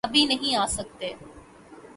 [0.07, 1.09] ابھی نہیں آسکتے۔۔۔